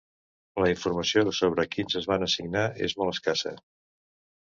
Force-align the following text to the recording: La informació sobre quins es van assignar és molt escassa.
La 0.63 0.69
informació 0.75 1.35
sobre 1.41 1.67
quins 1.77 1.99
es 2.01 2.09
van 2.15 2.29
assignar 2.31 2.67
és 2.89 3.01
molt 3.03 3.19
escassa. 3.19 3.59